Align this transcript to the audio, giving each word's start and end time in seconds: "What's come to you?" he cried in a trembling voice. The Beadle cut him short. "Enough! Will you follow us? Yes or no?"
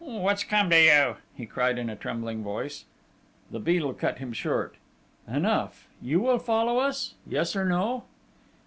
"What's 0.03 0.43
come 0.43 0.71
to 0.71 0.81
you?" 0.81 1.17
he 1.35 1.45
cried 1.45 1.77
in 1.77 1.87
a 1.87 1.95
trembling 1.95 2.41
voice. 2.43 2.85
The 3.51 3.59
Beadle 3.59 3.93
cut 3.93 4.17
him 4.17 4.33
short. 4.33 4.77
"Enough! 5.27 5.87
Will 6.01 6.07
you 6.07 6.39
follow 6.39 6.79
us? 6.79 7.13
Yes 7.27 7.55
or 7.55 7.65
no?" 7.65 8.05